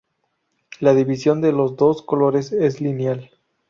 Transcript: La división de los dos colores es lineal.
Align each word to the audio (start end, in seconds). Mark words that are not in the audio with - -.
La 0.79 0.95
división 0.95 1.41
de 1.41 1.51
los 1.51 1.75
dos 1.77 2.01
colores 2.01 2.53
es 2.53 2.81
lineal. 2.81 3.29